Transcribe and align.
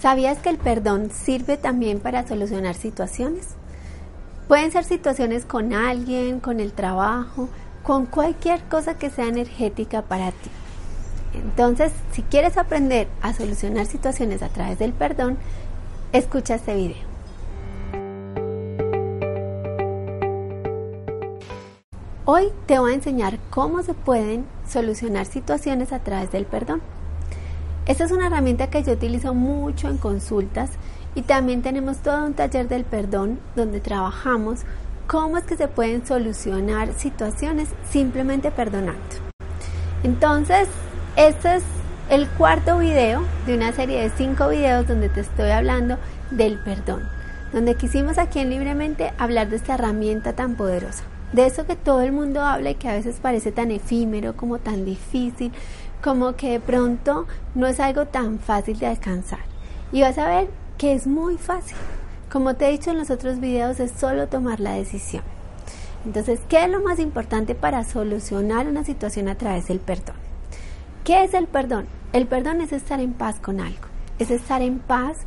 ¿Sabías 0.00 0.38
que 0.38 0.48
el 0.48 0.56
perdón 0.56 1.10
sirve 1.10 1.58
también 1.58 2.00
para 2.00 2.26
solucionar 2.26 2.74
situaciones? 2.74 3.48
Pueden 4.48 4.72
ser 4.72 4.84
situaciones 4.84 5.44
con 5.44 5.74
alguien, 5.74 6.40
con 6.40 6.58
el 6.58 6.72
trabajo, 6.72 7.50
con 7.82 8.06
cualquier 8.06 8.62
cosa 8.62 8.94
que 8.94 9.10
sea 9.10 9.26
energética 9.26 10.00
para 10.00 10.30
ti. 10.30 10.48
Entonces, 11.34 11.92
si 12.12 12.22
quieres 12.22 12.56
aprender 12.56 13.08
a 13.20 13.34
solucionar 13.34 13.84
situaciones 13.84 14.42
a 14.42 14.48
través 14.48 14.78
del 14.78 14.94
perdón, 14.94 15.36
escucha 16.14 16.54
este 16.54 16.74
video. 16.74 17.10
Hoy 22.24 22.48
te 22.64 22.78
voy 22.78 22.92
a 22.92 22.94
enseñar 22.94 23.38
cómo 23.50 23.82
se 23.82 23.92
pueden 23.92 24.46
solucionar 24.66 25.26
situaciones 25.26 25.92
a 25.92 25.98
través 25.98 26.32
del 26.32 26.46
perdón. 26.46 26.80
Esta 27.90 28.04
es 28.04 28.12
una 28.12 28.28
herramienta 28.28 28.70
que 28.70 28.84
yo 28.84 28.92
utilizo 28.92 29.34
mucho 29.34 29.88
en 29.88 29.96
consultas 29.96 30.70
y 31.16 31.22
también 31.22 31.60
tenemos 31.60 31.98
todo 31.98 32.24
un 32.24 32.34
taller 32.34 32.68
del 32.68 32.84
perdón 32.84 33.40
donde 33.56 33.80
trabajamos 33.80 34.60
cómo 35.08 35.38
es 35.38 35.42
que 35.42 35.56
se 35.56 35.66
pueden 35.66 36.06
solucionar 36.06 36.92
situaciones 36.92 37.68
simplemente 37.90 38.52
perdonando. 38.52 39.00
Entonces, 40.04 40.68
este 41.16 41.56
es 41.56 41.64
el 42.10 42.28
cuarto 42.28 42.78
video 42.78 43.24
de 43.44 43.56
una 43.56 43.72
serie 43.72 44.02
de 44.02 44.10
cinco 44.10 44.50
videos 44.50 44.86
donde 44.86 45.08
te 45.08 45.22
estoy 45.22 45.50
hablando 45.50 45.98
del 46.30 46.60
perdón, 46.60 47.02
donde 47.52 47.74
quisimos 47.74 48.18
aquí 48.18 48.38
en 48.38 48.50
Libremente 48.50 49.12
hablar 49.18 49.50
de 49.50 49.56
esta 49.56 49.74
herramienta 49.74 50.34
tan 50.34 50.54
poderosa, 50.54 51.02
de 51.32 51.46
eso 51.46 51.66
que 51.66 51.74
todo 51.74 52.02
el 52.02 52.12
mundo 52.12 52.40
habla 52.40 52.70
y 52.70 52.76
que 52.76 52.88
a 52.88 52.94
veces 52.94 53.16
parece 53.20 53.50
tan 53.50 53.72
efímero, 53.72 54.36
como 54.36 54.58
tan 54.58 54.84
difícil, 54.84 55.50
como 56.02 56.34
que 56.36 56.52
de 56.52 56.60
pronto 56.60 57.26
no 57.54 57.66
es 57.66 57.80
algo 57.80 58.06
tan 58.06 58.38
fácil 58.38 58.78
de 58.78 58.86
alcanzar. 58.86 59.40
Y 59.92 60.02
vas 60.02 60.18
a 60.18 60.28
ver 60.28 60.48
que 60.78 60.94
es 60.94 61.06
muy 61.06 61.36
fácil. 61.36 61.76
Como 62.30 62.54
te 62.54 62.68
he 62.68 62.70
dicho 62.70 62.90
en 62.90 62.98
los 62.98 63.10
otros 63.10 63.40
videos, 63.40 63.80
es 63.80 63.90
solo 63.90 64.28
tomar 64.28 64.60
la 64.60 64.74
decisión. 64.74 65.22
Entonces, 66.04 66.40
¿qué 66.48 66.64
es 66.64 66.70
lo 66.70 66.80
más 66.80 66.98
importante 66.98 67.54
para 67.54 67.84
solucionar 67.84 68.66
una 68.66 68.84
situación 68.84 69.28
a 69.28 69.34
través 69.34 69.68
del 69.68 69.80
perdón? 69.80 70.16
¿Qué 71.04 71.24
es 71.24 71.34
el 71.34 71.46
perdón? 71.46 71.86
El 72.12 72.26
perdón 72.26 72.60
es 72.60 72.72
estar 72.72 73.00
en 73.00 73.12
paz 73.12 73.38
con 73.40 73.60
algo, 73.60 73.88
es 74.18 74.30
estar 74.30 74.62
en 74.62 74.78
paz 74.78 75.18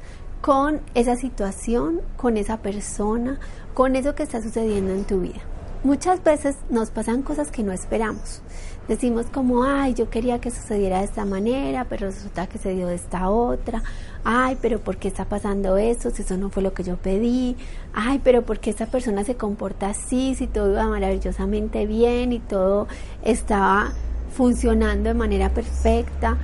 con 0.41 0.81
esa 0.94 1.16
situación, 1.16 2.01
con 2.17 2.38
esa 2.38 2.57
persona, 2.57 3.39
con 3.73 3.95
eso 3.95 4.16
que 4.16 4.23
está 4.23 4.41
sucediendo 4.41 4.91
en 4.91 5.03
tu 5.03 5.21
vida. 5.21 5.41
Muchas 5.83 6.23
veces 6.23 6.55
nos 6.69 6.89
pasan 6.89 7.21
cosas 7.21 7.51
que 7.51 7.63
no 7.63 7.71
esperamos. 7.71 8.41
Decimos 8.88 9.28
como, 9.28 9.64
ay, 9.64 9.94
yo 9.94 10.09
quería 10.09 10.39
que 10.39 10.52
sucediera 10.52 11.00
de 11.00 11.06
esta 11.06 11.23
manera, 11.23 11.86
pero 11.86 12.08
resulta 12.08 12.48
que 12.48 12.58
se 12.58 12.76
dio 12.76 12.88
de 12.88 12.95
esta 12.95 13.30
otra. 13.30 13.81
Ay, 14.25 14.58
pero 14.62 14.80
¿por 14.80 14.98
qué 14.98 15.08
está 15.08 15.23
pasando 15.23 15.78
eso 15.78 16.09
si 16.09 16.23
eso 16.23 16.36
no 16.36 16.50
fue 16.50 16.64
lo 16.64 16.73
que 16.73 16.84
yo 16.84 16.98
pedí? 16.98 17.56
Ay, 17.94 18.20
pero 18.22 18.42
¿por 18.42 18.59
qué 18.59 18.70
esta 18.70 18.88
persona 18.88 19.23
se 19.23 19.36
comporta 19.36 19.90
así 19.90 20.35
si 20.35 20.47
todo 20.47 20.72
iba 20.72 20.85
maravillosamente 20.88 21.85
bien 21.85 22.34
y 22.34 22.40
todo 22.40 22.88
estaba 23.24 23.94
funcionando 24.35 25.09
de 25.09 25.13
manera 25.13 25.50
perfecta? 25.50 26.38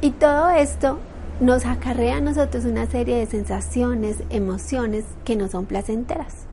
Y 0.00 0.10
todo 0.10 0.50
esto 0.50 0.98
nos 1.40 1.66
acarrea 1.66 2.16
a 2.16 2.20
nosotros 2.20 2.64
una 2.64 2.86
serie 2.86 3.16
de 3.16 3.26
sensaciones, 3.26 4.24
emociones 4.30 5.04
que 5.24 5.36
no 5.36 5.48
son 5.48 5.66
placenteras. 5.66 6.46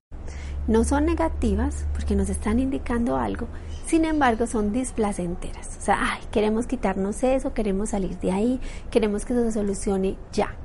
No 0.68 0.84
son 0.84 1.06
negativas 1.06 1.86
porque 1.94 2.16
nos 2.16 2.30
están 2.30 2.60
indicando 2.60 3.18
algo, 3.18 3.48
sin 3.86 4.06
embargo 4.06 4.48
son 4.48 4.72
displacenteras. 4.72 5.78
O 5.78 5.82
sea, 5.82 5.98
ay, 6.00 6.22
queremos 6.32 6.68
quitarnos 6.68 7.24
eso, 7.24 7.54
queremos 7.54 7.90
salir 7.90 8.18
de 8.20 8.32
ahí, 8.32 8.62
queremos 8.92 9.26
que 9.26 9.34
eso 9.34 9.44
se 9.44 9.52
solucione 9.52 10.16
ya. 10.32 10.56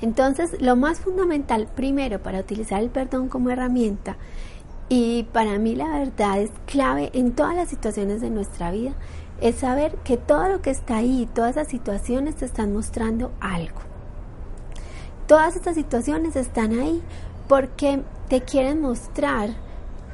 Entonces, 0.00 0.60
lo 0.60 0.76
más 0.76 1.00
fundamental 1.00 1.68
primero 1.74 2.22
para 2.22 2.40
utilizar 2.40 2.80
el 2.80 2.90
perdón 2.90 3.28
como 3.28 3.50
herramienta 3.50 4.16
y 4.88 5.24
para 5.32 5.58
mí 5.58 5.74
la 5.74 5.98
verdad 5.98 6.40
es 6.40 6.50
clave 6.66 7.10
en 7.12 7.32
todas 7.32 7.54
las 7.54 7.68
situaciones 7.68 8.20
de 8.20 8.30
nuestra 8.30 8.70
vida, 8.70 8.92
es 9.40 9.56
saber 9.56 9.96
que 10.04 10.16
todo 10.16 10.48
lo 10.48 10.62
que 10.62 10.70
está 10.70 10.96
ahí, 10.96 11.28
todas 11.34 11.52
esas 11.52 11.68
situaciones 11.68 12.36
te 12.36 12.44
están 12.44 12.72
mostrando 12.72 13.32
algo. 13.40 13.80
Todas 15.26 15.56
estas 15.56 15.74
situaciones 15.74 16.36
están 16.36 16.78
ahí 16.78 17.02
porque 17.48 18.02
te 18.28 18.40
quieren 18.42 18.80
mostrar 18.80 19.50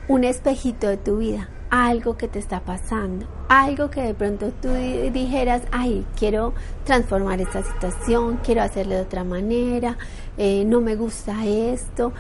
un 0.08 0.24
espejito 0.24 0.88
de 0.88 0.96
tu 0.96 1.18
vida, 1.18 1.48
algo 1.74 2.16
que 2.16 2.28
te 2.28 2.38
está 2.38 2.60
pasando, 2.60 3.26
algo 3.48 3.90
que 3.90 4.00
de 4.00 4.14
pronto 4.14 4.52
tú 4.62 4.68
dijeras, 5.12 5.62
ay, 5.72 6.06
quiero 6.16 6.54
transformar 6.84 7.40
esta 7.40 7.64
situación, 7.64 8.38
quiero 8.44 8.62
hacerlo 8.62 8.94
de 8.94 9.00
otra 9.00 9.24
manera, 9.24 9.98
eh, 10.38 10.64
no 10.64 10.80
me 10.80 10.94
gusta 10.94 11.44
esto. 11.44 12.12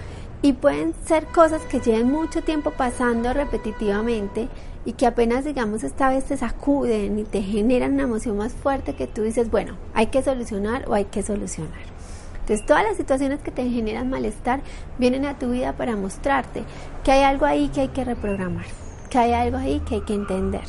Y 0.42 0.54
pueden 0.54 0.92
ser 1.06 1.26
cosas 1.26 1.62
que 1.62 1.78
lleven 1.78 2.10
mucho 2.10 2.42
tiempo 2.42 2.72
pasando 2.72 3.32
repetitivamente 3.32 4.48
y 4.84 4.94
que 4.94 5.06
apenas, 5.06 5.44
digamos, 5.44 5.84
esta 5.84 6.10
vez 6.10 6.24
te 6.24 6.36
sacuden 6.36 7.20
y 7.20 7.22
te 7.22 7.40
generan 7.40 7.92
una 7.92 8.02
emoción 8.02 8.36
más 8.36 8.52
fuerte 8.52 8.96
que 8.96 9.06
tú 9.06 9.22
dices, 9.22 9.52
bueno, 9.52 9.76
hay 9.94 10.08
que 10.08 10.20
solucionar 10.20 10.84
o 10.88 10.94
hay 10.94 11.04
que 11.04 11.22
solucionar. 11.22 11.94
Entonces 12.40 12.66
todas 12.66 12.82
las 12.82 12.96
situaciones 12.96 13.38
que 13.38 13.52
te 13.52 13.70
generan 13.70 14.10
malestar 14.10 14.62
vienen 14.98 15.24
a 15.24 15.38
tu 15.38 15.52
vida 15.52 15.74
para 15.74 15.94
mostrarte 15.94 16.64
que 17.04 17.12
hay 17.12 17.22
algo 17.22 17.46
ahí 17.46 17.68
que 17.68 17.82
hay 17.82 17.88
que 17.88 18.04
reprogramar, 18.04 18.66
que 19.14 19.20
hay 19.20 19.32
algo 19.32 19.58
ahí 19.58 19.78
que 19.86 19.94
hay 19.94 20.00
que 20.00 20.14
entender, 20.14 20.64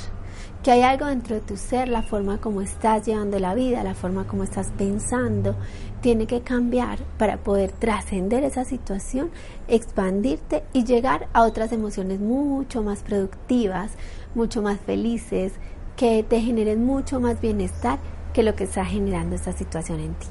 que 0.62 0.70
hay 0.70 0.84
algo 0.84 1.08
dentro 1.08 1.34
de 1.34 1.42
tu 1.42 1.58
ser, 1.58 1.90
la 1.90 2.04
forma 2.04 2.40
como 2.40 2.62
estás 2.62 3.04
llevando 3.04 3.40
la 3.40 3.56
vida, 3.56 3.82
la 3.82 3.96
forma 3.96 4.28
como 4.28 4.44
estás 4.44 4.72
pensando, 4.78 5.56
tiene 6.02 6.28
que 6.28 6.42
cambiar 6.42 7.00
para 7.18 7.38
poder 7.38 7.72
trascender 7.72 8.44
esa 8.44 8.64
situación, 8.64 9.32
expandirte 9.68 10.64
y 10.74 10.84
llegar 10.84 11.28
a 11.34 11.42
otras 11.42 11.72
emociones 11.72 12.20
mucho 12.20 12.84
más 12.84 13.02
productivas, 13.02 13.94
mucho 14.36 14.62
más 14.62 14.80
felices, 14.80 15.54
que 15.96 16.22
te 16.22 16.40
generen 16.40 16.86
mucho 16.86 17.20
más 17.20 17.42
bienestar 17.42 17.98
que 18.32 18.44
lo 18.44 18.54
que 18.54 18.66
está 18.66 18.86
generando 18.86 19.36
esta 19.36 19.54
situación 19.54 20.02
en 20.02 20.14
ti. 20.14 20.28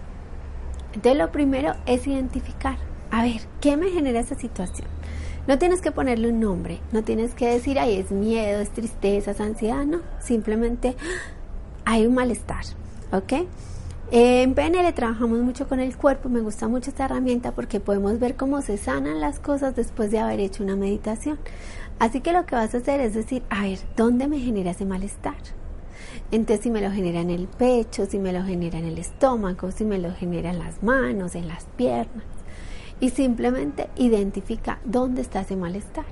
Entonces 0.94 1.18
lo 1.20 1.32
primero 1.32 1.74
es 1.84 2.06
identificar, 2.06 2.76
a 3.10 3.24
ver, 3.24 3.40
¿qué 3.60 3.76
me 3.76 3.90
genera 3.90 4.20
esa 4.20 4.36
situación? 4.36 4.86
No 5.46 5.58
tienes 5.58 5.80
que 5.80 5.92
ponerle 5.92 6.28
un 6.30 6.40
nombre, 6.40 6.80
no 6.92 7.02
tienes 7.02 7.34
que 7.34 7.48
decir, 7.48 7.78
ay, 7.78 7.96
es 7.96 8.10
miedo, 8.10 8.60
es 8.60 8.70
tristeza, 8.70 9.32
es 9.32 9.40
ansiedad, 9.40 9.84
no, 9.84 10.00
simplemente 10.18 10.96
hay 11.84 12.06
un 12.06 12.14
malestar, 12.14 12.64
¿ok? 13.12 13.46
En 14.10 14.54
PNL 14.54 14.92
trabajamos 14.94 15.40
mucho 15.40 15.66
con 15.66 15.80
el 15.80 15.96
cuerpo, 15.96 16.28
me 16.28 16.40
gusta 16.40 16.68
mucho 16.68 16.90
esta 16.90 17.06
herramienta 17.06 17.52
porque 17.52 17.80
podemos 17.80 18.18
ver 18.18 18.36
cómo 18.36 18.62
se 18.62 18.76
sanan 18.76 19.20
las 19.20 19.38
cosas 19.40 19.74
después 19.74 20.10
de 20.10 20.18
haber 20.18 20.40
hecho 20.40 20.62
una 20.62 20.76
meditación. 20.76 21.38
Así 21.98 22.20
que 22.20 22.32
lo 22.32 22.46
que 22.46 22.54
vas 22.54 22.74
a 22.74 22.78
hacer 22.78 23.00
es 23.00 23.14
decir, 23.14 23.42
a 23.50 23.62
ver, 23.62 23.78
¿dónde 23.96 24.28
me 24.28 24.40
genera 24.40 24.72
ese 24.72 24.84
malestar? 24.84 25.36
Entonces, 26.30 26.64
si 26.64 26.70
me 26.70 26.80
lo 26.80 26.90
genera 26.90 27.20
en 27.20 27.30
el 27.30 27.46
pecho, 27.48 28.06
si 28.06 28.18
me 28.18 28.32
lo 28.32 28.44
genera 28.44 28.78
en 28.78 28.86
el 28.86 28.98
estómago, 28.98 29.70
si 29.70 29.84
me 29.84 29.98
lo 29.98 30.12
genera 30.14 30.50
en 30.50 30.58
las 30.58 30.82
manos, 30.82 31.34
en 31.34 31.48
las 31.48 31.64
piernas. 31.76 32.24
Y 33.04 33.10
simplemente 33.10 33.90
identifica 33.96 34.78
dónde 34.86 35.20
está 35.20 35.42
ese 35.42 35.56
malestar. 35.56 36.06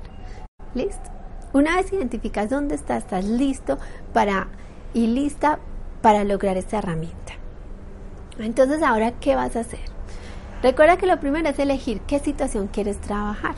¿Listo? 0.74 1.10
Una 1.54 1.76
vez 1.76 1.90
identificas 1.90 2.50
dónde 2.50 2.74
está, 2.74 2.98
estás 2.98 3.24
listo 3.24 3.78
para 4.12 4.48
y 4.92 5.06
lista 5.06 5.58
para 6.02 6.22
lograr 6.22 6.58
esta 6.58 6.80
herramienta. 6.80 7.32
Entonces, 8.38 8.82
ahora, 8.82 9.12
¿qué 9.12 9.34
vas 9.36 9.56
a 9.56 9.60
hacer? 9.60 9.80
Recuerda 10.62 10.98
que 10.98 11.06
lo 11.06 11.18
primero 11.18 11.48
es 11.48 11.58
elegir 11.58 12.02
qué 12.02 12.18
situación 12.18 12.66
quieres 12.66 13.00
trabajar. 13.00 13.54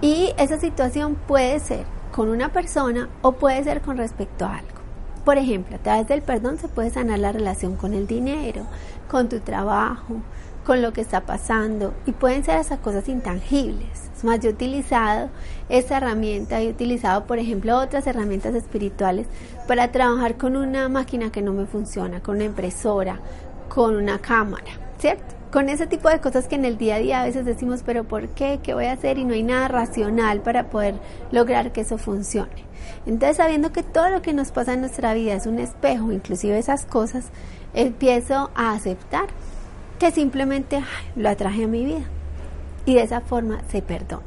Y 0.00 0.32
esa 0.38 0.58
situación 0.58 1.16
puede 1.16 1.60
ser 1.60 1.84
con 2.12 2.30
una 2.30 2.50
persona 2.50 3.10
o 3.20 3.32
puede 3.32 3.62
ser 3.62 3.82
con 3.82 3.98
respecto 3.98 4.46
a 4.46 4.56
algo. 4.56 4.80
Por 5.26 5.36
ejemplo, 5.36 5.76
a 5.76 5.80
través 5.80 6.08
del 6.08 6.22
perdón 6.22 6.56
se 6.56 6.68
puede 6.68 6.88
sanar 6.88 7.18
la 7.18 7.32
relación 7.32 7.76
con 7.76 7.92
el 7.92 8.06
dinero, 8.06 8.62
con 9.10 9.28
tu 9.28 9.40
trabajo, 9.40 10.22
con 10.64 10.82
lo 10.82 10.92
que 10.92 11.00
está 11.00 11.22
pasando 11.22 11.94
y 12.06 12.12
pueden 12.12 12.44
ser 12.44 12.56
hasta 12.56 12.78
cosas 12.78 13.08
intangibles. 13.08 14.10
Es 14.16 14.24
más, 14.24 14.40
yo 14.40 14.50
he 14.50 14.52
utilizado 14.52 15.30
esta 15.68 15.96
herramienta, 15.96 16.60
he 16.60 16.68
utilizado, 16.68 17.24
por 17.24 17.38
ejemplo, 17.38 17.78
otras 17.78 18.06
herramientas 18.06 18.54
espirituales 18.54 19.26
para 19.66 19.90
trabajar 19.90 20.36
con 20.36 20.56
una 20.56 20.88
máquina 20.88 21.32
que 21.32 21.42
no 21.42 21.52
me 21.52 21.66
funciona, 21.66 22.20
con 22.20 22.36
una 22.36 22.44
impresora, 22.44 23.18
con 23.68 23.96
una 23.96 24.20
cámara, 24.20 24.70
¿cierto? 24.98 25.34
Con 25.50 25.68
ese 25.68 25.86
tipo 25.86 26.08
de 26.08 26.20
cosas 26.20 26.46
que 26.46 26.54
en 26.54 26.64
el 26.64 26.78
día 26.78 26.94
a 26.94 26.98
día 26.98 27.20
a 27.20 27.24
veces 27.24 27.44
decimos, 27.44 27.82
pero 27.84 28.04
¿por 28.04 28.28
qué? 28.28 28.60
¿Qué 28.62 28.74
voy 28.74 28.86
a 28.86 28.92
hacer? 28.92 29.18
Y 29.18 29.24
no 29.24 29.34
hay 29.34 29.42
nada 29.42 29.68
racional 29.68 30.40
para 30.40 30.70
poder 30.70 30.94
lograr 31.30 31.72
que 31.72 31.82
eso 31.82 31.98
funcione. 31.98 32.64
Entonces, 33.04 33.36
sabiendo 33.36 33.72
que 33.72 33.82
todo 33.82 34.08
lo 34.08 34.22
que 34.22 34.32
nos 34.32 34.50
pasa 34.52 34.74
en 34.74 34.80
nuestra 34.80 35.12
vida 35.14 35.34
es 35.34 35.46
un 35.46 35.58
espejo, 35.58 36.12
inclusive 36.12 36.58
esas 36.58 36.86
cosas, 36.86 37.26
empiezo 37.74 38.50
a 38.54 38.72
aceptar 38.72 39.26
que 39.98 40.10
simplemente 40.10 40.82
lo 41.16 41.28
atraje 41.28 41.64
a 41.64 41.68
mi 41.68 41.84
vida. 41.84 42.04
Y 42.84 42.94
de 42.94 43.02
esa 43.02 43.20
forma 43.20 43.60
se 43.70 43.82
perdona. 43.82 44.22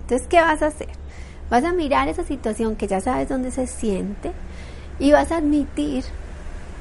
Entonces, 0.00 0.26
¿qué 0.28 0.40
vas 0.40 0.62
a 0.62 0.66
hacer? 0.68 0.88
Vas 1.50 1.64
a 1.64 1.72
mirar 1.72 2.08
esa 2.08 2.24
situación 2.24 2.76
que 2.76 2.86
ya 2.86 3.00
sabes 3.00 3.28
dónde 3.28 3.50
se 3.50 3.66
siente 3.66 4.32
y 4.98 5.12
vas 5.12 5.32
a 5.32 5.38
admitir 5.38 6.04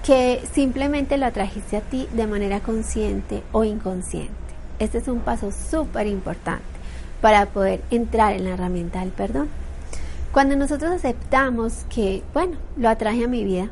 que 0.05 0.41
simplemente 0.53 1.17
lo 1.17 1.25
atrajiste 1.25 1.77
a 1.77 1.81
ti 1.81 2.07
de 2.13 2.27
manera 2.27 2.61
consciente 2.61 3.43
o 3.51 3.63
inconsciente. 3.63 4.31
Este 4.79 4.99
es 4.99 5.07
un 5.07 5.19
paso 5.19 5.51
súper 5.51 6.07
importante 6.07 6.63
para 7.21 7.47
poder 7.47 7.81
entrar 7.91 8.33
en 8.33 8.45
la 8.45 8.51
herramienta 8.51 9.01
del 9.01 9.09
perdón. 9.09 9.49
Cuando 10.31 10.55
nosotros 10.55 10.91
aceptamos 10.91 11.85
que, 11.89 12.23
bueno, 12.33 12.57
lo 12.77 12.89
atraje 12.89 13.25
a 13.25 13.27
mi 13.27 13.43
vida 13.43 13.69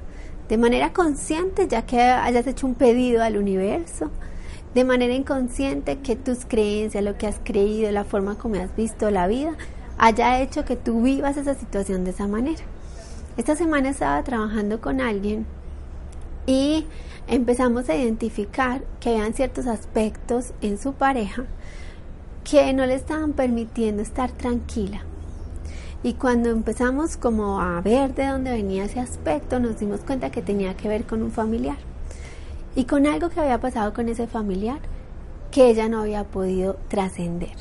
de 0.50 0.58
manera 0.58 0.94
consciente, 0.94 1.68
ya 1.68 1.84
que 1.84 2.02
hayas 2.02 2.48
hecho 2.48 2.68
un 2.68 2.76
pedido 2.76 3.24
al 3.24 3.38
universo, 3.38 4.12
de 4.76 4.84
manera 4.84 5.14
inconsciente 5.14 6.00
que 6.00 6.18
tus 6.18 6.46
creencias, 6.46 7.02
lo 7.02 7.18
que 7.18 7.28
has 7.28 7.40
creído, 7.42 7.90
la 7.92 8.04
forma 8.04 8.38
como 8.38 8.56
has 8.56 8.76
visto 8.76 9.10
la 9.10 9.26
vida, 9.26 9.56
haya 9.98 10.42
hecho 10.42 10.66
que 10.66 10.76
tú 10.76 11.02
vivas 11.02 11.38
esa 11.38 11.54
situación 11.54 12.04
de 12.04 12.12
esa 12.12 12.28
manera. 12.28 12.62
Esta 13.38 13.56
semana 13.56 13.90
estaba 13.90 14.22
trabajando 14.24 14.82
con 14.82 15.00
alguien 15.00 15.46
y 16.46 16.86
empezamos 17.28 17.88
a 17.88 17.96
identificar 17.96 18.84
que 19.00 19.12
habían 19.12 19.34
ciertos 19.34 19.66
aspectos 19.66 20.52
en 20.62 20.78
su 20.78 20.92
pareja 20.92 21.46
que 22.44 22.74
no 22.74 22.86
le 22.86 22.96
estaban 22.96 23.32
permitiendo 23.32 24.02
estar 24.02 24.30
tranquila. 24.30 25.04
Y 26.04 26.16
cuando 26.16 26.50
empezamos 26.50 27.16
como 27.16 27.62
a 27.62 27.80
ver 27.80 28.14
de 28.14 28.28
dónde 28.28 28.52
venía 28.52 28.84
ese 28.84 29.00
aspecto, 29.00 29.62
nos 29.62 29.80
dimos 29.80 30.02
cuenta 30.02 30.32
que 30.32 30.42
tenía 30.42 30.76
que 30.76 30.90
ver 30.90 31.06
con 31.06 31.24
un 31.24 31.32
familiar 31.32 31.78
y 32.76 32.84
con 32.84 33.08
algo 33.08 33.30
que 33.30 33.40
había 33.40 33.60
pasado 33.60 33.94
con 33.94 34.10
ese 34.10 34.28
familiar 34.28 34.80
que 35.52 35.70
ella 35.70 35.88
no 35.88 36.02
había 36.02 36.26
podido 36.26 36.76
trascender. 36.90 37.56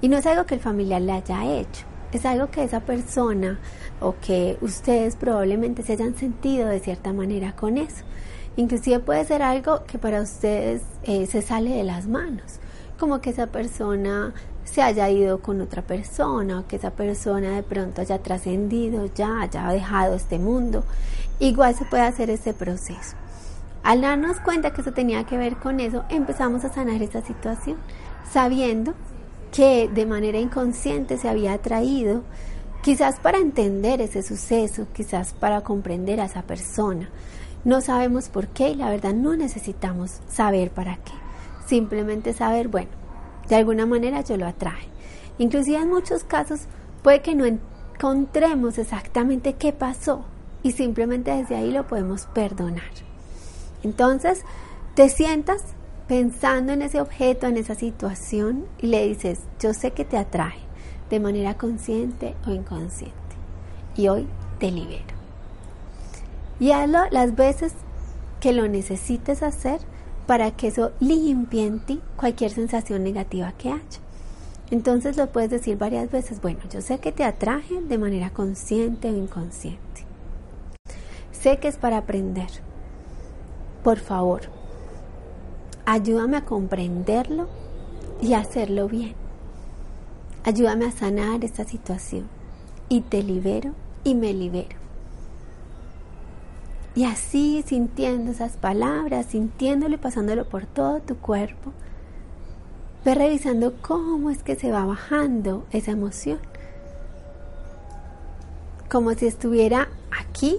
Y 0.00 0.08
no 0.08 0.18
es 0.18 0.26
algo 0.26 0.46
que 0.46 0.54
el 0.54 0.60
familiar 0.60 1.02
le 1.02 1.12
haya 1.12 1.44
hecho, 1.44 1.84
es 2.12 2.24
algo 2.24 2.50
que 2.50 2.62
esa 2.62 2.80
persona 2.80 3.58
o 4.00 4.14
que 4.20 4.56
ustedes 4.60 5.16
probablemente 5.16 5.82
se 5.82 5.94
hayan 5.94 6.14
sentido 6.16 6.68
de 6.68 6.78
cierta 6.78 7.12
manera 7.12 7.56
con 7.56 7.78
eso. 7.78 8.04
Inclusive 8.56 9.00
puede 9.00 9.24
ser 9.24 9.42
algo 9.42 9.84
que 9.84 9.98
para 9.98 10.22
ustedes 10.22 10.82
eh, 11.02 11.26
se 11.26 11.42
sale 11.42 11.70
de 11.70 11.82
las 11.82 12.06
manos, 12.06 12.60
como 12.98 13.20
que 13.20 13.30
esa 13.30 13.48
persona 13.48 14.32
se 14.64 14.80
haya 14.80 15.10
ido 15.10 15.40
con 15.40 15.60
otra 15.60 15.82
persona 15.82 16.60
o 16.60 16.68
que 16.68 16.76
esa 16.76 16.90
persona 16.92 17.50
de 17.56 17.62
pronto 17.64 18.00
haya 18.00 18.22
trascendido 18.22 19.06
ya, 19.12 19.40
haya 19.40 19.68
dejado 19.68 20.14
este 20.14 20.38
mundo. 20.38 20.84
Igual 21.40 21.74
se 21.74 21.84
puede 21.84 22.04
hacer 22.04 22.30
ese 22.30 22.54
proceso. 22.54 23.16
Al 23.84 24.00
darnos 24.00 24.40
cuenta 24.40 24.72
que 24.72 24.80
eso 24.80 24.92
tenía 24.92 25.24
que 25.24 25.36
ver 25.36 25.56
con 25.56 25.78
eso, 25.78 26.04
empezamos 26.08 26.64
a 26.64 26.72
sanar 26.72 27.02
esa 27.02 27.20
situación, 27.20 27.76
sabiendo 28.32 28.94
que 29.52 29.90
de 29.92 30.06
manera 30.06 30.38
inconsciente 30.38 31.18
se 31.18 31.28
había 31.28 31.58
traído, 31.58 32.22
quizás 32.82 33.20
para 33.20 33.36
entender 33.36 34.00
ese 34.00 34.22
suceso, 34.22 34.86
quizás 34.94 35.34
para 35.34 35.60
comprender 35.60 36.18
a 36.22 36.24
esa 36.24 36.42
persona. 36.42 37.10
No 37.64 37.82
sabemos 37.82 38.30
por 38.30 38.48
qué 38.48 38.70
y 38.70 38.74
la 38.74 38.88
verdad 38.88 39.12
no 39.12 39.36
necesitamos 39.36 40.22
saber 40.28 40.70
para 40.70 40.96
qué. 40.96 41.12
Simplemente 41.66 42.32
saber, 42.32 42.68
bueno, 42.68 42.90
de 43.50 43.56
alguna 43.56 43.84
manera 43.84 44.22
yo 44.22 44.38
lo 44.38 44.46
atraje. 44.46 44.88
Inclusive 45.36 45.76
en 45.76 45.90
muchos 45.90 46.24
casos 46.24 46.60
puede 47.02 47.20
que 47.20 47.34
no 47.34 47.44
encontremos 47.44 48.78
exactamente 48.78 49.54
qué 49.54 49.74
pasó 49.74 50.24
y 50.62 50.72
simplemente 50.72 51.32
desde 51.32 51.56
ahí 51.56 51.70
lo 51.70 51.86
podemos 51.86 52.24
perdonar. 52.32 53.13
Entonces, 53.84 54.42
te 54.94 55.08
sientas 55.08 55.62
pensando 56.08 56.72
en 56.72 56.82
ese 56.82 57.00
objeto, 57.00 57.46
en 57.46 57.56
esa 57.56 57.74
situación 57.74 58.66
y 58.80 58.88
le 58.88 59.06
dices, 59.06 59.40
yo 59.60 59.72
sé 59.74 59.92
que 59.92 60.04
te 60.04 60.18
atrae 60.18 60.58
de 61.10 61.20
manera 61.20 61.54
consciente 61.54 62.34
o 62.46 62.50
inconsciente 62.50 63.14
y 63.96 64.08
hoy 64.08 64.26
te 64.58 64.70
libero. 64.70 65.14
Y 66.58 66.72
hazlo 66.72 67.00
las 67.10 67.36
veces 67.36 67.74
que 68.40 68.52
lo 68.52 68.68
necesites 68.68 69.42
hacer 69.42 69.80
para 70.26 70.50
que 70.50 70.68
eso 70.68 70.92
limpie 71.00 71.66
en 71.66 71.80
ti 71.80 72.00
cualquier 72.16 72.50
sensación 72.50 73.04
negativa 73.04 73.52
que 73.52 73.70
haya. 73.70 74.00
Entonces 74.70 75.16
lo 75.16 75.30
puedes 75.30 75.50
decir 75.50 75.76
varias 75.76 76.10
veces, 76.10 76.40
bueno, 76.40 76.60
yo 76.70 76.80
sé 76.80 76.98
que 76.98 77.12
te 77.12 77.24
atraje 77.24 77.82
de 77.82 77.98
manera 77.98 78.30
consciente 78.30 79.10
o 79.10 79.16
inconsciente. 79.16 80.06
Sé 81.32 81.58
que 81.58 81.68
es 81.68 81.76
para 81.76 81.98
aprender 81.98 82.48
por 83.84 83.98
favor, 83.98 84.40
ayúdame 85.84 86.38
a 86.38 86.44
comprenderlo 86.46 87.48
y 88.20 88.32
a 88.32 88.38
hacerlo 88.38 88.88
bien. 88.88 89.14
Ayúdame 90.42 90.86
a 90.86 90.90
sanar 90.90 91.44
esta 91.44 91.64
situación 91.64 92.26
y 92.88 93.02
te 93.02 93.22
libero 93.22 93.72
y 94.02 94.14
me 94.14 94.32
libero. 94.32 94.76
Y 96.94 97.04
así 97.04 97.62
sintiendo 97.66 98.30
esas 98.30 98.56
palabras, 98.56 99.26
sintiéndolo 99.26 99.96
y 99.96 99.98
pasándolo 99.98 100.48
por 100.48 100.64
todo 100.64 101.00
tu 101.00 101.16
cuerpo, 101.16 101.72
ve 103.04 103.14
revisando 103.14 103.74
cómo 103.82 104.30
es 104.30 104.42
que 104.42 104.56
se 104.56 104.72
va 104.72 104.86
bajando 104.86 105.66
esa 105.72 105.90
emoción. 105.90 106.38
Como 108.90 109.12
si 109.12 109.26
estuviera 109.26 109.88
aquí 110.10 110.56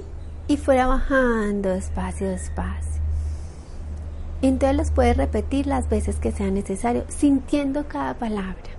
y 0.47 0.57
fuera 0.57 0.85
bajando 0.85 1.69
despacio, 1.69 2.29
despacio. 2.29 3.04
Entonces 4.47 4.77
los 4.77 4.91
puedes 4.91 5.17
repetir 5.17 5.65
las 5.65 5.89
veces 5.89 6.17
que 6.17 6.31
sea 6.31 6.51
necesario, 6.51 7.03
sintiendo 7.07 7.87
cada 7.87 8.13
palabra, 8.13 8.69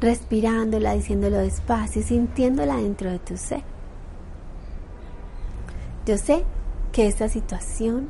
respirándola, 0.00 0.92
diciéndolo 0.94 1.38
despacio, 1.38 2.00
sintiéndola 2.00 2.76
dentro 2.76 3.10
de 3.10 3.18
tu 3.18 3.36
ser. 3.36 3.64
Yo 6.06 6.16
sé 6.16 6.44
que 6.92 7.08
esta 7.08 7.28
situación 7.28 8.08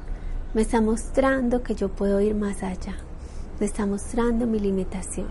me 0.52 0.60
está 0.60 0.82
mostrando 0.82 1.62
que 1.62 1.74
yo 1.74 1.88
puedo 1.88 2.20
ir 2.20 2.34
más 2.34 2.62
allá, 2.62 2.96
me 3.58 3.64
está 3.64 3.86
mostrando 3.86 4.46
mi 4.46 4.60
limitación. 4.60 5.28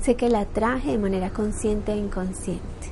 Sé 0.00 0.16
que 0.16 0.28
la 0.28 0.44
traje 0.44 0.90
de 0.90 0.98
manera 0.98 1.30
consciente 1.30 1.92
e 1.92 1.98
inconsciente 1.98 2.88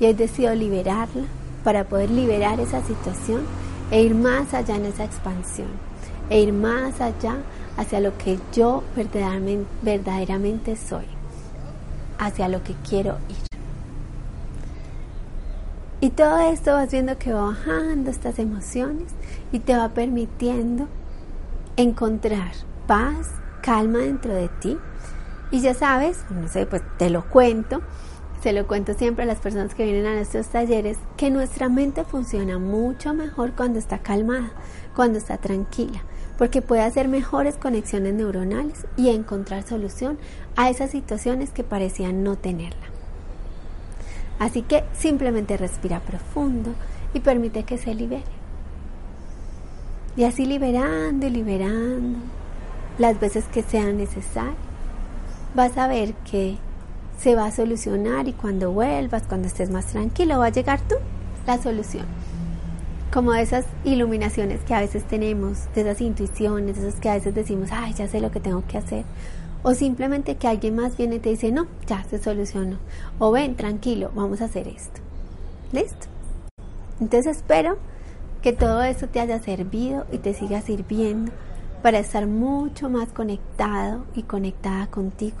y 0.00 0.06
he 0.06 0.14
decidido 0.14 0.52
liberarla 0.56 1.26
para 1.62 1.84
poder 1.84 2.10
liberar 2.10 2.58
esa 2.58 2.82
situación 2.84 3.42
e 3.92 4.02
ir 4.02 4.16
más 4.16 4.52
allá 4.52 4.74
en 4.74 4.86
esa 4.86 5.04
expansión 5.04 5.89
e 6.30 6.40
ir 6.40 6.52
más 6.52 7.00
allá 7.00 7.38
hacia 7.76 8.00
lo 8.00 8.16
que 8.16 8.38
yo 8.52 8.82
verdaderamente, 9.82 10.76
soy, 10.76 11.04
hacia 12.18 12.48
lo 12.48 12.62
que 12.62 12.74
quiero 12.88 13.18
ir. 13.28 13.36
Y 16.00 16.10
todo 16.10 16.38
esto 16.38 16.72
vas 16.72 16.90
viendo 16.90 17.18
que 17.18 17.32
va 17.32 17.46
bajando 17.46 18.10
estas 18.10 18.38
emociones 18.38 19.12
y 19.52 19.58
te 19.58 19.76
va 19.76 19.90
permitiendo 19.90 20.88
encontrar 21.76 22.52
paz, 22.86 23.28
calma 23.60 23.98
dentro 23.98 24.32
de 24.32 24.48
ti. 24.48 24.78
Y 25.50 25.60
ya 25.60 25.74
sabes, 25.74 26.24
no 26.30 26.48
sé, 26.48 26.64
pues 26.64 26.82
te 26.96 27.10
lo 27.10 27.28
cuento, 27.28 27.82
se 28.40 28.52
lo 28.52 28.66
cuento 28.66 28.94
siempre 28.94 29.24
a 29.24 29.26
las 29.26 29.40
personas 29.40 29.74
que 29.74 29.84
vienen 29.84 30.06
a 30.06 30.14
nuestros 30.14 30.46
talleres, 30.46 30.96
que 31.16 31.30
nuestra 31.30 31.68
mente 31.68 32.04
funciona 32.04 32.58
mucho 32.58 33.12
mejor 33.12 33.52
cuando 33.52 33.78
está 33.78 33.98
calmada, 33.98 34.52
cuando 34.94 35.18
está 35.18 35.36
tranquila 35.38 36.02
porque 36.40 36.62
puede 36.62 36.80
hacer 36.80 37.06
mejores 37.06 37.58
conexiones 37.58 38.14
neuronales 38.14 38.86
y 38.96 39.10
encontrar 39.10 39.62
solución 39.62 40.16
a 40.56 40.70
esas 40.70 40.90
situaciones 40.90 41.50
que 41.50 41.64
parecían 41.64 42.24
no 42.24 42.36
tenerla. 42.36 42.86
Así 44.38 44.62
que 44.62 44.84
simplemente 44.98 45.58
respira 45.58 46.00
profundo 46.00 46.70
y 47.12 47.20
permite 47.20 47.64
que 47.64 47.76
se 47.76 47.94
libere. 47.94 48.24
Y 50.16 50.24
así 50.24 50.46
liberando 50.46 51.26
y 51.26 51.30
liberando 51.30 52.20
las 52.96 53.20
veces 53.20 53.44
que 53.44 53.62
sea 53.62 53.92
necesario, 53.92 54.56
vas 55.54 55.76
a 55.76 55.88
ver 55.88 56.14
que 56.30 56.56
se 57.18 57.36
va 57.36 57.44
a 57.44 57.52
solucionar 57.52 58.28
y 58.28 58.32
cuando 58.32 58.72
vuelvas, 58.72 59.24
cuando 59.24 59.46
estés 59.46 59.68
más 59.68 59.88
tranquilo, 59.88 60.38
va 60.38 60.46
a 60.46 60.48
llegar 60.48 60.80
tú 60.80 60.94
la 61.46 61.62
solución. 61.62 62.06
Como 63.12 63.32
de 63.32 63.42
esas 63.42 63.66
iluminaciones 63.84 64.60
que 64.60 64.74
a 64.74 64.80
veces 64.80 65.04
tenemos, 65.04 65.72
de 65.74 65.80
esas 65.80 66.00
intuiciones, 66.00 66.76
de 66.76 66.88
esas 66.88 67.00
que 67.00 67.08
a 67.08 67.14
veces 67.14 67.34
decimos, 67.34 67.70
ay, 67.72 67.92
ya 67.94 68.06
sé 68.06 68.20
lo 68.20 68.30
que 68.30 68.40
tengo 68.40 68.64
que 68.66 68.78
hacer. 68.78 69.04
O 69.62 69.74
simplemente 69.74 70.36
que 70.36 70.48
alguien 70.48 70.76
más 70.76 70.96
viene 70.96 71.16
y 71.16 71.18
te 71.18 71.30
dice, 71.30 71.52
no, 71.52 71.66
ya 71.86 72.04
se 72.04 72.22
solucionó. 72.22 72.78
O 73.18 73.30
ven, 73.30 73.56
tranquilo, 73.56 74.10
vamos 74.14 74.40
a 74.40 74.46
hacer 74.46 74.68
esto. 74.68 75.00
¿Listo? 75.72 76.06
Entonces 77.00 77.38
espero 77.38 77.78
que 78.42 78.52
todo 78.52 78.82
eso 78.82 79.06
te 79.08 79.20
haya 79.20 79.38
servido 79.40 80.06
y 80.12 80.18
te 80.18 80.32
siga 80.32 80.62
sirviendo 80.62 81.32
para 81.82 81.98
estar 81.98 82.26
mucho 82.26 82.88
más 82.88 83.08
conectado 83.10 84.04
y 84.14 84.22
conectada 84.22 84.86
contigo, 84.86 85.38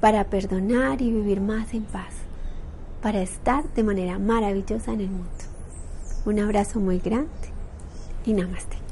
para 0.00 0.24
perdonar 0.24 1.02
y 1.02 1.10
vivir 1.10 1.40
más 1.40 1.74
en 1.74 1.84
paz, 1.84 2.14
para 3.02 3.22
estar 3.22 3.64
de 3.74 3.82
manera 3.82 4.18
maravillosa 4.18 4.92
en 4.92 5.00
el 5.00 5.08
mundo. 5.08 5.45
Un 6.26 6.40
abrazo 6.40 6.80
muy 6.80 6.98
grande 6.98 7.30
y 8.24 8.32
namaste. 8.32 8.85